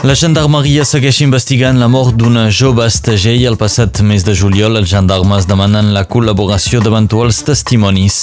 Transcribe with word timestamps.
La 0.00 0.14
gendarmeria 0.16 0.86
segueix 0.88 1.18
investigant 1.20 1.76
la 1.76 1.86
mort 1.92 2.14
d'una 2.16 2.46
jove 2.48 2.86
estagell 2.88 3.42
el 3.50 3.58
passat 3.60 4.00
mes 4.00 4.24
de 4.24 4.32
juliol. 4.32 4.78
Els 4.80 4.88
gendarmes 4.88 5.44
demanen 5.44 5.90
la 5.92 6.06
col·laboració 6.08 6.80
d'eventuals 6.80 7.42
testimonis. 7.44 8.16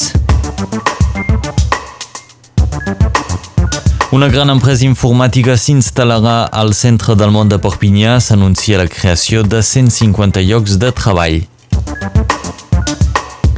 Una 4.18 4.32
gran 4.34 4.50
empresa 4.50 4.88
informàtica 4.88 5.54
s'instal·larà 5.54 6.48
al 6.50 6.74
centre 6.74 7.14
del 7.20 7.30
món 7.36 7.54
de 7.54 7.62
Perpinyà. 7.62 8.18
S'anuncia 8.26 8.82
la 8.82 8.90
creació 8.90 9.46
de 9.46 9.62
150 9.62 10.42
llocs 10.50 10.80
de 10.82 10.90
treball. 10.98 11.44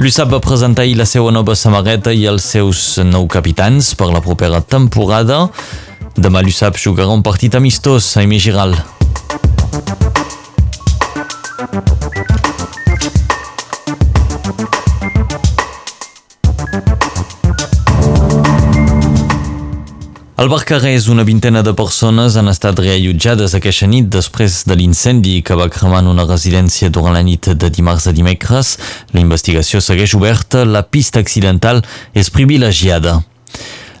L'USAP 0.00 0.30
va 0.32 0.38
presentar 0.40 0.86
ahir 0.86 0.94
la 0.96 1.04
seva 1.04 1.28
nova 1.28 1.52
samarreta 1.52 2.14
i 2.16 2.22
els 2.30 2.46
seus 2.54 2.84
nou 3.04 3.26
capitans 3.28 3.90
per 4.00 4.08
la 4.08 4.22
propera 4.24 4.62
temporada. 4.64 5.42
Demà 6.16 6.40
l'USAP 6.40 6.80
jugarà 6.80 7.12
un 7.12 7.20
partit 7.20 7.60
amistós 7.60 8.08
a 8.16 8.24
Emi 8.24 8.40
Giral. 8.40 8.78
Al 20.40 20.48
Barcarès, 20.48 21.06
una 21.12 21.22
vintena 21.22 21.60
de 21.60 21.74
persones 21.76 22.38
han 22.40 22.46
estat 22.48 22.78
reallotjades 22.80 23.52
aquesta 23.58 23.84
nit 23.92 24.06
després 24.08 24.54
de 24.64 24.72
l'incendi 24.80 25.34
que 25.44 25.58
va 25.60 25.66
cremar 25.68 25.98
en 26.00 26.08
una 26.14 26.24
residència 26.24 26.88
durant 26.88 27.12
la 27.12 27.20
nit 27.26 27.50
de 27.60 27.68
dimarts 27.68 28.06
a 28.08 28.14
dimecres. 28.16 28.70
La 29.12 29.20
investigació 29.20 29.82
segueix 29.84 30.14
oberta, 30.16 30.64
la 30.64 30.80
pista 30.88 31.20
accidental 31.20 31.82
és 32.16 32.32
privilegiada. 32.32 33.18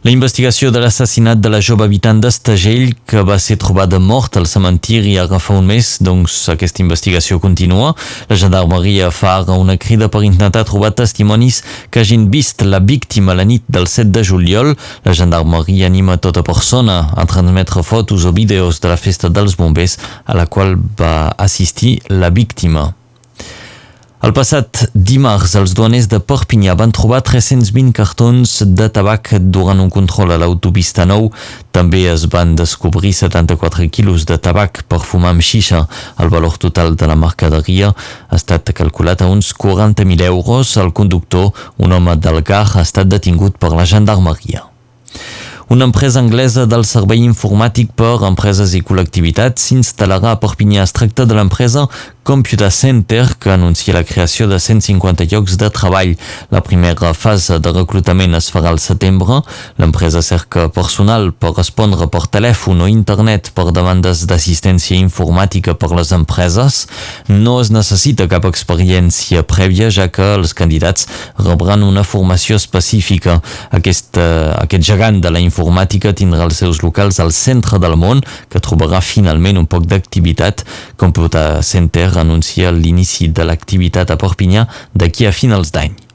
La 0.00 0.08
investigació 0.14 0.70
de 0.72 0.80
l'assassinat 0.80 1.42
de 1.44 1.50
la 1.52 1.58
jove 1.60 1.84
habitant 1.84 2.22
d'Estagell 2.24 2.94
que 3.10 3.20
va 3.28 3.34
ser 3.36 3.58
trobada 3.60 3.98
mort 4.00 4.38
al 4.40 4.46
cementiri 4.48 5.18
ara 5.20 5.36
fa 5.36 5.58
un 5.60 5.66
mes, 5.68 5.90
doncs 6.00 6.36
aquesta 6.48 6.80
investigació 6.80 7.36
continua. 7.42 7.90
La 8.30 8.38
gendarmeria 8.40 9.10
fa 9.12 9.34
ara 9.42 9.58
una 9.60 9.76
crida 9.76 10.08
per 10.08 10.22
intentar 10.24 10.62
trobar 10.64 10.94
testimonis 10.96 11.60
que 11.92 12.00
hagin 12.00 12.30
vist 12.32 12.64
la 12.64 12.80
víctima 12.80 13.36
la 13.36 13.44
nit 13.44 13.66
del 13.68 13.84
7 13.92 14.08
de 14.14 14.24
juliol. 14.24 14.72
La 15.04 15.12
gendarmeria 15.12 15.90
anima 15.92 16.16
tota 16.16 16.40
persona 16.48 17.02
a 17.12 17.26
transmetre 17.28 17.84
fotos 17.84 18.24
o 18.24 18.32
vídeos 18.32 18.80
de 18.80 18.88
la 18.88 18.96
festa 18.96 19.28
dels 19.28 19.58
bombers 19.60 19.98
a 20.24 20.32
la 20.32 20.46
qual 20.46 20.78
va 20.96 21.28
assistir 21.36 21.98
la 22.08 22.32
víctima. 22.32 22.94
El 24.20 24.34
passat 24.36 24.82
dimarts, 24.92 25.54
els 25.56 25.72
duaners 25.72 26.04
de 26.12 26.18
Perpinyà 26.20 26.74
van 26.76 26.90
trobar 26.92 27.22
320 27.24 27.94
cartons 27.96 28.52
de 28.68 28.88
tabac 28.92 29.30
durant 29.54 29.80
un 29.80 29.88
control 29.88 30.34
a 30.34 30.36
l'autopista 30.42 31.06
9. 31.08 31.30
També 31.72 32.02
es 32.10 32.26
van 32.28 32.52
descobrir 32.58 33.14
74 33.16 33.88
quilos 33.88 34.26
de 34.28 34.36
tabac 34.36 34.82
per 34.92 35.00
fumar 35.00 35.32
amb 35.32 35.40
xixa. 35.40 35.86
El 36.20 36.28
valor 36.28 36.60
total 36.60 36.98
de 37.00 37.08
la 37.08 37.16
mercaderia 37.16 37.94
ha 37.94 38.36
estat 38.36 38.74
calculat 38.76 39.24
a 39.24 39.30
uns 39.32 39.54
40.000 39.56 40.28
euros. 40.28 40.76
El 40.76 40.92
conductor, 40.92 41.54
un 41.78 41.96
home 41.96 42.18
del 42.20 42.42
GAR, 42.44 42.68
ha 42.76 42.84
estat 42.84 43.08
detingut 43.08 43.56
per 43.56 43.72
la 43.72 43.88
gendarmeria. 43.88 44.69
Una 45.70 45.84
empresa 45.84 46.18
anglesa 46.18 46.64
del 46.66 46.82
servei 46.82 47.20
informàtic 47.22 47.92
per 47.94 48.24
empreses 48.26 48.72
i 48.74 48.80
col·lectivitats 48.82 49.68
s'instal·larà 49.68 50.32
a 50.34 50.38
Perpinyà. 50.42 50.82
Es 50.82 50.90
tracta 50.96 51.28
de 51.30 51.36
l'empresa 51.38 51.84
Computer 52.24 52.70
Center, 52.70 53.36
que 53.38 53.50
anuncia 53.50 53.94
la 53.94 54.02
creació 54.04 54.48
de 54.48 54.58
150 54.58 55.24
llocs 55.30 55.56
de 55.56 55.68
treball. 55.70 56.16
La 56.50 56.60
primera 56.60 57.14
fase 57.14 57.60
de 57.62 57.72
reclutament 57.72 58.34
es 58.34 58.50
farà 58.50 58.72
al 58.74 58.80
setembre. 58.82 59.40
L'empresa 59.78 60.22
cerca 60.22 60.66
personal 60.74 61.30
per 61.32 61.54
respondre 61.56 62.10
per 62.10 62.26
telèfon 62.26 62.82
o 62.82 62.90
internet 62.90 63.52
per 63.54 63.70
demandes 63.70 64.26
d'assistència 64.26 64.98
informàtica 64.98 65.76
per 65.78 65.92
les 65.94 66.10
empreses. 66.12 66.82
No 67.30 67.60
es 67.62 67.70
necessita 67.70 68.26
cap 68.26 68.50
experiència 68.50 69.46
prèvia, 69.46 69.90
ja 69.90 70.10
que 70.10 70.34
els 70.34 70.52
candidats 70.52 71.06
rebran 71.38 71.86
una 71.86 72.02
formació 72.02 72.58
específica. 72.58 73.38
Aquest, 73.70 74.18
uh, 74.18 74.58
aquest 74.66 74.82
gegant 74.82 75.22
de 75.22 75.30
la 75.30 75.38
informàtica 75.38 75.59
tindrà 76.14 76.44
els 76.44 76.58
seus 76.58 76.82
locals 76.82 77.20
al 77.20 77.32
centre 77.32 77.78
del 77.78 77.96
món, 77.96 78.20
que 78.48 78.60
trobarà 78.60 79.00
finalment 79.00 79.58
un 79.58 79.66
poc 79.66 79.86
d'activitat. 79.86 80.64
Computer 80.96 81.62
Center 81.62 82.10
anuncia 82.18 82.70
l'inici 82.70 83.28
de 83.28 83.44
l'activitat 83.44 84.10
a 84.10 84.16
Perpinyà 84.16 84.66
d'aquí 84.94 85.26
a 85.26 85.32
finals 85.32 85.70
d'any. 85.70 86.09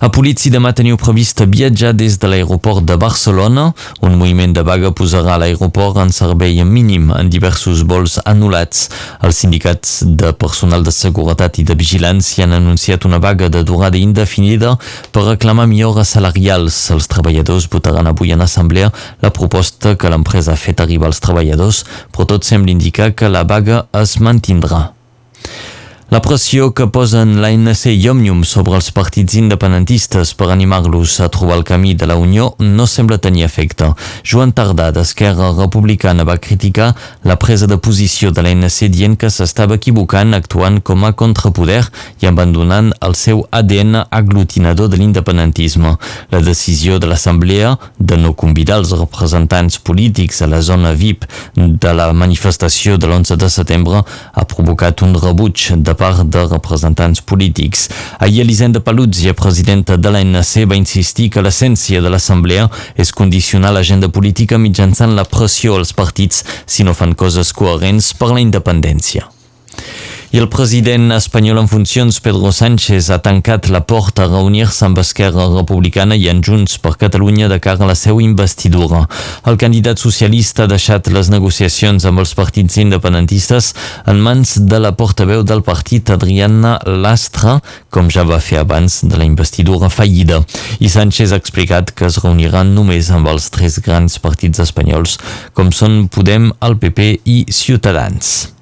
A 0.00 0.08
Politsi 0.08 0.48
demà 0.48 0.70
teniu 0.72 0.96
previst 0.96 1.42
viatjar 1.44 1.90
des 1.92 2.14
de 2.16 2.28
l'aeroport 2.30 2.80
de 2.88 2.94
Barcelona. 2.96 3.66
Un 4.00 4.14
moviment 4.16 4.52
de 4.56 4.62
vaga 4.64 4.90
posarà 4.96 5.34
l'aeroport 5.36 5.98
en 6.00 6.12
servei 6.16 6.62
mínim 6.64 7.10
en 7.12 7.28
diversos 7.28 7.82
vols 7.84 8.14
anul·lats. 8.24 8.86
Els 9.20 9.40
sindicats 9.42 9.98
de 10.06 10.32
personal 10.32 10.86
de 10.86 10.94
seguretat 10.94 11.60
i 11.60 11.66
de 11.68 11.76
vigilància 11.76 12.46
han 12.46 12.56
anunciat 12.56 13.04
una 13.04 13.20
vaga 13.20 13.50
de 13.52 13.60
durada 13.60 14.00
indefinida 14.00 14.76
per 15.12 15.26
reclamar 15.26 15.68
millores 15.68 16.14
salarials. 16.16 16.78
Els 16.94 17.10
treballadors 17.12 17.68
votaran 17.68 18.08
avui 18.08 18.32
en 18.32 18.40
assemblea 18.40 18.88
la 19.20 19.34
proposta 19.36 19.96
que 19.96 20.08
l'empresa 20.08 20.54
ha 20.54 20.62
fet 20.64 20.80
arribar 20.80 21.10
als 21.10 21.20
treballadors, 21.20 21.84
però 22.08 22.24
tot 22.24 22.48
sembla 22.48 22.72
indicar 22.72 23.12
que 23.12 23.28
la 23.28 23.44
vaga 23.44 23.84
es 24.00 24.16
mantindrà. 24.16 24.99
La 26.10 26.18
pressió 26.18 26.72
que 26.74 26.88
posen 26.90 27.36
l'ANC 27.38 27.84
i 27.92 28.08
Òmnium 28.10 28.40
sobre 28.42 28.74
els 28.74 28.88
partits 28.90 29.36
independentistes 29.38 30.32
per 30.34 30.48
animar-los 30.50 31.12
a 31.22 31.28
trobar 31.30 31.60
el 31.60 31.62
camí 31.68 31.92
de 31.94 32.08
la 32.10 32.16
Unió 32.18 32.48
no 32.58 32.86
sembla 32.90 33.20
tenir 33.22 33.44
efecte. 33.46 33.92
Joan 34.26 34.50
Tardà, 34.50 34.88
d'Esquerra 34.90 35.52
Republicana, 35.54 36.26
va 36.26 36.34
criticar 36.42 36.88
la 37.22 37.36
presa 37.38 37.68
de 37.70 37.78
posició 37.78 38.32
de 38.34 38.42
l'ANC 38.42 38.88
dient 38.90 39.14
que 39.14 39.30
s'estava 39.30 39.76
equivocant 39.78 40.34
actuant 40.34 40.80
com 40.82 41.06
a 41.06 41.12
contrapoder 41.14 41.84
i 42.24 42.26
abandonant 42.26 42.90
el 43.06 43.14
seu 43.14 43.44
ADN 43.60 44.02
aglutinador 44.10 44.90
de 44.90 44.98
l'independentisme. 44.98 45.94
La 46.34 46.42
decisió 46.42 46.98
de 46.98 47.06
l'Assemblea 47.06 47.76
de 48.00 48.18
no 48.18 48.34
convidar 48.34 48.80
els 48.82 48.96
representants 48.98 49.78
polítics 49.78 50.42
a 50.42 50.50
la 50.50 50.58
zona 50.58 50.90
VIP 50.90 51.30
de 51.54 51.94
la 51.94 52.10
manifestació 52.10 52.98
de 52.98 53.06
l'11 53.06 53.38
de 53.38 53.54
setembre 53.60 54.02
ha 54.02 54.48
provocat 54.56 55.06
un 55.06 55.14
rebuig 55.14 55.70
de 55.78 55.99
part 56.00 56.24
de 56.24 56.44
representants 56.48 57.20
polítics. 57.20 57.88
Ahir 58.18 58.44
Elisenda 58.46 58.80
Paluzzi, 58.80 59.32
presidenta 59.36 59.98
de 60.00 60.12
l'ANC, 60.12 60.54
va 60.70 60.78
insistir 60.80 61.28
que 61.30 61.44
l'essència 61.44 62.00
de 62.00 62.12
l'Assemblea 62.12 62.68
és 62.96 63.12
condicionar 63.12 63.74
l'agenda 63.76 64.08
política 64.08 64.58
mitjançant 64.58 65.12
la 65.18 65.28
pressió 65.28 65.76
als 65.76 65.92
partits 65.92 66.44
si 66.64 66.86
no 66.86 66.96
fan 66.96 67.12
coses 67.14 67.52
coherents 67.52 68.14
per 68.16 68.32
la 68.32 68.40
independència. 68.40 69.28
I 70.30 70.38
el 70.38 70.46
president 70.46 71.10
espanyol 71.10 71.58
en 71.58 71.66
funcions, 71.66 72.20
Pedro 72.22 72.52
Sánchez, 72.54 73.08
ha 73.10 73.16
tancat 73.18 73.66
la 73.66 73.80
porta 73.82 74.22
a 74.22 74.28
reunir-se 74.28 74.84
amb 74.86 75.00
Esquerra 75.02 75.48
Republicana 75.50 76.14
i 76.14 76.28
en 76.30 76.38
Junts 76.46 76.76
per 76.78 76.92
Catalunya 77.00 77.48
de 77.50 77.56
cara 77.58 77.82
a 77.82 77.88
la 77.88 77.96
seva 77.98 78.22
investidura. 78.22 79.00
El 79.50 79.58
candidat 79.58 79.98
socialista 79.98 80.68
ha 80.68 80.70
deixat 80.70 81.10
les 81.10 81.32
negociacions 81.34 82.06
amb 82.06 82.22
els 82.22 82.36
partits 82.38 82.78
independentistes 82.78 83.72
en 84.06 84.22
mans 84.22 84.54
de 84.70 84.78
la 84.78 84.94
portaveu 84.94 85.42
del 85.42 85.64
partit 85.66 86.14
Adriana 86.14 86.76
Lastra, 86.86 87.56
com 87.90 88.06
ja 88.06 88.22
va 88.22 88.38
fer 88.38 88.62
abans 88.62 89.00
de 89.02 89.18
la 89.18 89.26
investidura 89.26 89.90
fallida. 89.90 90.44
I 90.78 90.92
Sánchez 90.94 91.34
ha 91.34 91.42
explicat 91.42 91.90
que 91.90 92.06
es 92.06 92.22
reuniran 92.22 92.70
només 92.78 93.10
amb 93.10 93.34
els 93.34 93.50
tres 93.50 93.82
grans 93.82 94.22
partits 94.22 94.62
espanyols, 94.62 95.18
com 95.58 95.74
són 95.74 96.04
Podem, 96.06 96.52
el 96.62 96.78
PP 96.78 97.12
i 97.26 97.42
Ciutadans. 97.50 98.59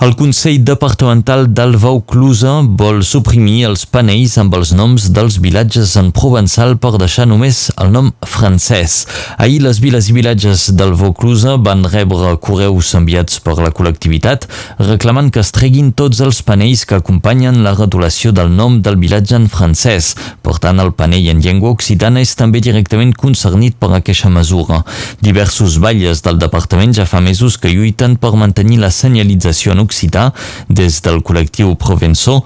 El 0.00 0.16
Consell 0.16 0.64
Departamental 0.64 1.54
del 1.54 1.76
Vauclusa 1.78 2.56
vol 2.66 3.04
suprimir 3.06 3.68
els 3.68 3.84
panells 3.86 4.32
amb 4.42 4.56
els 4.58 4.72
noms 4.74 5.04
dels 5.14 5.36
vilatges 5.38 5.92
en 6.00 6.08
provençal 6.12 6.74
per 6.82 6.96
deixar 6.98 7.28
només 7.30 7.68
el 7.78 7.92
nom 7.94 8.08
francès. 8.26 9.04
Ahir 9.38 9.60
les 9.62 9.78
viles 9.80 10.08
i 10.10 10.16
vilatges 10.16 10.64
del 10.74 10.96
Vauclusa 10.98 11.54
van 11.62 11.86
rebre 11.92 12.32
correus 12.42 12.90
enviats 12.98 13.38
per 13.44 13.54
la 13.60 13.70
col·lectivitat 13.70 14.48
reclamant 14.82 15.30
que 15.30 15.44
es 15.44 15.54
treguin 15.54 15.92
tots 15.94 16.18
els 16.26 16.42
panells 16.42 16.82
que 16.90 16.98
acompanyen 16.98 17.62
la 17.62 17.76
retolació 17.78 18.34
del 18.34 18.50
nom 18.50 18.80
del 18.82 18.98
vilatge 18.98 19.38
en 19.38 19.46
francès. 19.46 20.16
Per 20.42 20.56
tant, 20.58 20.82
el 20.82 20.92
panell 20.98 21.30
en 21.30 21.40
llengua 21.46 21.70
occitana 21.70 22.20
és 22.26 22.34
també 22.34 22.58
directament 22.58 23.14
concernit 23.14 23.78
per 23.78 23.92
aquesta 23.94 24.28
mesura. 24.28 24.82
Diversos 25.22 25.78
balles 25.78 26.26
del 26.26 26.42
departament 26.42 26.98
ja 26.98 27.06
fa 27.06 27.22
mesos 27.22 27.62
que 27.62 27.70
lluiten 27.70 28.18
per 28.18 28.34
mantenir 28.34 28.82
la 28.82 28.90
senyalització 28.90 29.70
en 29.72 29.83
occità 29.84 30.30
des 30.68 31.00
del 31.04 31.20
col·lectiu 31.22 31.76
Provençó 31.78 32.40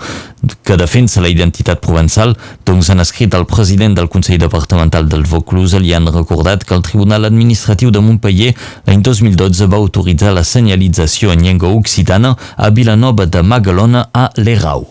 que 0.64 0.76
defensa 0.78 1.20
la 1.20 1.30
identitat 1.30 1.80
provençal, 1.82 2.34
doncs 2.66 2.90
han 2.92 3.02
escrit 3.02 3.34
al 3.34 3.46
president 3.48 3.96
del 3.96 4.10
Consell 4.12 4.38
Departamental 4.38 5.08
del 5.10 5.26
Vaucluse 5.26 5.80
li 5.82 5.94
han 5.96 6.06
recordat 6.12 6.64
que 6.64 6.76
el 6.76 6.84
Tribunal 6.86 7.26
Administratiu 7.28 7.90
de 7.90 8.02
Montpellier 8.04 8.54
l'any 8.86 9.02
2012 9.02 9.66
va 9.66 9.80
autoritzar 9.82 10.34
la 10.36 10.46
senyalització 10.46 11.32
en 11.34 11.42
llengua 11.46 11.74
occitana 11.74 12.36
a 12.56 12.70
Vilanova 12.70 13.26
de 13.26 13.42
Magalona 13.42 14.08
a 14.12 14.30
l'Erau. 14.36 14.86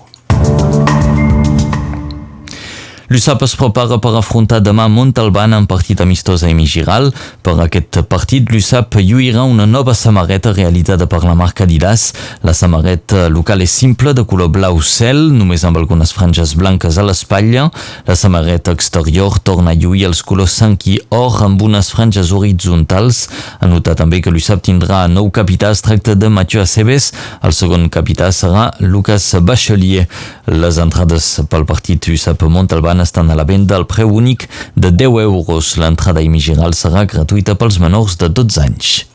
L'USAP 3.07 3.45
es 3.45 3.53
prepara 3.55 3.95
per 4.03 4.09
afrontar 4.19 4.57
demà 4.59 4.89
Montalbán 4.91 5.53
en 5.55 5.63
partit 5.63 6.01
amistós 6.03 6.41
a 6.43 6.49
Emigiral. 6.51 7.05
Per 7.39 7.53
aquest 7.63 8.01
partit, 8.11 8.49
l'USAP 8.51 8.97
lluirà 8.99 9.45
una 9.47 9.63
nova 9.63 9.93
samarreta 9.95 10.51
realitzada 10.51 11.07
per 11.07 11.21
la 11.23 11.35
marca 11.39 11.63
Adidas. 11.63 12.09
La 12.43 12.51
samarreta 12.51 13.29
local 13.31 13.63
és 13.63 13.71
simple, 13.71 14.11
de 14.11 14.25
color 14.27 14.49
blau 14.51 14.81
cel, 14.83 15.21
només 15.31 15.63
amb 15.63 15.79
algunes 15.79 16.11
franges 16.11 16.51
blanques 16.59 16.97
a 16.99 17.05
l'espatlla. 17.07 17.69
La 18.09 18.17
samarreta 18.19 18.75
exterior 18.75 19.39
torna 19.39 19.71
a 19.71 19.79
lluir 19.79 20.03
els 20.09 20.19
colors 20.19 20.57
sang 20.59 20.75
i 20.83 20.97
or 21.07 21.39
amb 21.47 21.63
unes 21.63 21.93
franges 21.95 22.33
horitzontals. 22.35 23.29
A 23.63 23.71
notar 23.71 23.95
també 23.95 24.19
que 24.19 24.35
l'USAP 24.35 24.65
tindrà 24.67 25.05
nou 25.07 25.31
capità, 25.31 25.71
es 25.71 25.85
tracta 25.85 26.17
de 26.19 26.27
Mathieu 26.27 26.65
Aceves. 26.65 27.13
El 27.39 27.55
segon 27.55 27.87
capità 27.87 28.33
serà 28.35 28.67
Lucas 28.83 29.31
Bachelier. 29.39 30.09
Les 30.51 30.83
entrades 30.83 31.31
pel 31.47 31.63
partit 31.71 32.11
USAP 32.11 32.43
Montalbán 32.51 32.96
setmana 32.97 33.03
estan 33.03 33.29
a 33.29 33.35
la 33.35 33.43
venda 33.43 33.75
al 33.75 33.85
preu 33.85 34.09
únic 34.09 34.49
de 34.75 34.91
10 34.91 35.21
euros. 35.21 35.77
L'entrada 35.77 36.21
imigiral 36.21 36.73
serà 36.73 37.05
gratuïta 37.05 37.55
pels 37.55 37.79
menors 37.79 38.17
de 38.17 38.29
12 38.29 38.61
anys. 38.61 39.05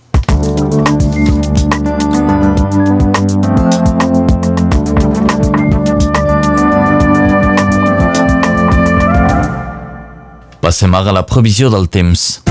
Passem 10.62 10.94
ara 10.94 11.10
a 11.10 11.12
la 11.12 11.26
previsió 11.26 11.70
del 11.70 11.88
temps. 11.88 12.42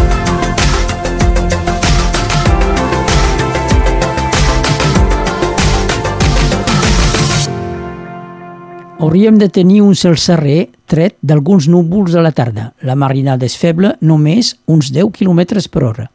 Hauríem 9.01 9.39
de 9.39 9.47
tenir 9.49 9.79
un 9.81 9.95
cel 9.97 10.13
serrer 10.21 10.67
tret 10.85 11.15
d'alguns 11.25 11.65
núvols 11.73 12.13
a 12.13 12.21
la 12.21 12.29
tarda. 12.37 12.67
La 12.85 12.93
marinada 12.93 13.47
és 13.47 13.55
feble, 13.57 13.95
només 13.97 14.51
uns 14.69 14.91
10 14.93 15.09
km 15.15 15.41
per 15.73 15.81
hora. 15.87 16.05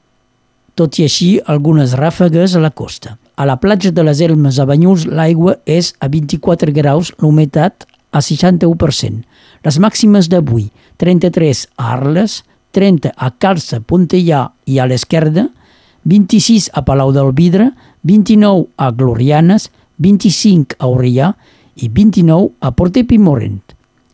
Tot 0.78 0.94
i 1.00 1.06
així, 1.08 1.32
algunes 1.50 1.96
ràfegues 1.98 2.54
a 2.54 2.62
la 2.62 2.70
costa. 2.70 3.16
A 3.34 3.42
la 3.42 3.56
platja 3.58 3.90
de 3.90 4.04
les 4.06 4.20
Elmes 4.22 4.60
a 4.62 4.68
Banyuls 4.70 5.08
l'aigua 5.10 5.56
és 5.66 5.96
a 5.98 6.06
24 6.06 6.70
graus, 6.76 7.10
l'humitat 7.18 7.88
a 8.14 8.22
61%. 8.22 9.18
Les 9.66 9.80
màximes 9.82 10.30
d'avui, 10.30 10.68
33 11.02 11.66
a 11.74 11.90
Arles, 11.96 12.44
30 12.70 13.16
a 13.16 13.32
Calça, 13.34 13.82
Pontellà 13.82 14.44
i 14.70 14.78
a 14.78 14.86
l'esquerda, 14.86 15.48
26 16.06 16.70
a 16.70 16.86
Palau 16.86 17.10
del 17.10 17.34
Vidre, 17.34 17.72
29 18.06 18.68
a 18.78 18.92
Glorianes, 18.94 19.72
25 19.98 20.78
a 20.78 20.86
Orellà 20.86 21.34
i 21.76 21.88
29 21.88 22.52
a 22.60 22.72
Port 22.72 22.96
Epimorent. 22.96 23.62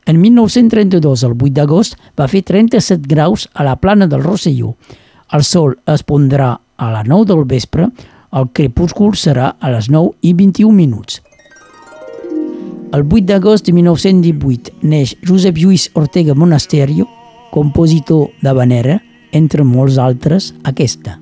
En 0.05 0.21
1932, 0.21 1.23
el 1.23 1.37
8 1.39 1.53
d'agost, 1.55 1.97
va 2.19 2.27
fer 2.29 2.43
37 2.43 3.07
graus 3.09 3.49
a 3.55 3.65
la 3.65 3.77
plana 3.79 4.09
del 4.11 4.25
Rosselló. 4.25 4.75
El 5.33 5.45
sol 5.47 5.79
es 5.87 6.03
pondrà 6.03 6.57
a 6.77 6.91
les 6.97 7.09
9 7.09 7.29
del 7.31 7.45
vespre, 7.47 7.89
el 8.33 8.49
crepúscul 8.53 9.15
serà 9.15 9.55
a 9.61 9.71
les 9.71 9.89
9 9.93 10.17
i 10.23 10.33
21 10.35 10.75
minuts. 10.75 11.21
El 12.93 13.07
8 13.07 13.25
d'agost 13.31 13.69
de 13.69 13.73
1918 13.73 14.83
neix 14.83 15.15
Josep 15.25 15.57
Lluís 15.57 15.89
Ortega 15.95 16.35
Monasterio, 16.35 17.07
compositor 17.53 18.29
de 18.43 18.53
Vanera, 18.53 18.99
entre 19.33 19.65
molts 19.65 19.97
altres, 19.97 20.53
aquesta. 20.65 21.19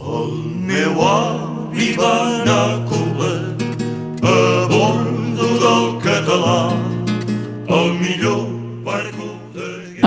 El 0.00 0.30
meu 0.64 1.02
avi 1.04 1.92
va 1.98 2.14
anar 2.40 2.89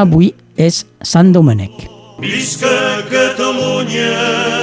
Avui 0.04 0.34
és 0.60 0.82
Sant 1.00 1.30
Domènec. 1.32 1.86
Visca 2.20 2.72
Catalunya, 3.08 4.63